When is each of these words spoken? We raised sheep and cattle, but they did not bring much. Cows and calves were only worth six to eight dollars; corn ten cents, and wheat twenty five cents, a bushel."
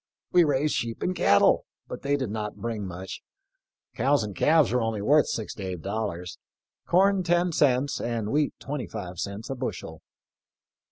We 0.31 0.43
raised 0.43 0.73
sheep 0.73 1.03
and 1.03 1.15
cattle, 1.15 1.65
but 1.87 2.01
they 2.01 2.15
did 2.17 2.31
not 2.31 2.55
bring 2.55 2.87
much. 2.87 3.21
Cows 3.93 4.23
and 4.23 4.35
calves 4.35 4.71
were 4.71 4.81
only 4.81 4.99
worth 4.99 5.27
six 5.27 5.53
to 5.53 5.63
eight 5.63 5.83
dollars; 5.83 6.39
corn 6.87 7.21
ten 7.21 7.51
cents, 7.51 8.01
and 8.01 8.31
wheat 8.31 8.55
twenty 8.59 8.87
five 8.87 9.19
cents, 9.19 9.51
a 9.51 9.55
bushel." 9.55 10.01